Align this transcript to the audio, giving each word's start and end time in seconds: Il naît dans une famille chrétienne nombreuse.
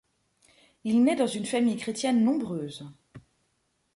Il 0.83 1.03
naît 1.03 1.15
dans 1.15 1.27
une 1.27 1.45
famille 1.45 1.77
chrétienne 1.77 2.23
nombreuse. 2.23 2.89